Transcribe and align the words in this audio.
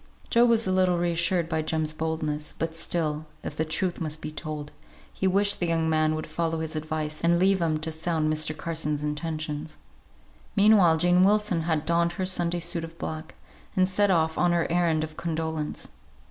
Job 0.31 0.49
was 0.49 0.65
a 0.65 0.71
little 0.71 0.97
reassured 0.97 1.47
by 1.47 1.61
Jem's 1.61 1.93
boldness; 1.93 2.55
but 2.57 2.73
still, 2.73 3.27
if 3.43 3.55
the 3.55 3.63
truth 3.63 4.01
must 4.01 4.19
be 4.19 4.31
told, 4.31 4.71
he 5.13 5.27
wished 5.27 5.59
the 5.59 5.67
young 5.67 5.87
man 5.87 6.15
would 6.15 6.25
follow 6.25 6.59
his 6.61 6.75
advice, 6.75 7.21
and 7.21 7.37
leave 7.37 7.61
him 7.61 7.77
to 7.77 7.91
sound 7.91 8.33
Mr. 8.33 8.57
Carson's 8.57 9.03
intentions. 9.03 9.77
Meanwhile 10.55 10.97
Jane 10.97 11.21
Wilson 11.21 11.61
had 11.61 11.85
donned 11.85 12.13
her 12.13 12.25
Sunday 12.25 12.61
suit 12.61 12.83
of 12.83 12.97
black, 12.97 13.35
and 13.75 13.87
set 13.87 14.09
off 14.09 14.39
on 14.39 14.53
her 14.53 14.65
errand 14.71 15.03
of 15.03 15.17
condolence. 15.17 15.89